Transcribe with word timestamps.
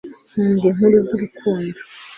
nkunda 0.31 0.65
inkuru 0.69 0.97
zurukundo 1.07 1.79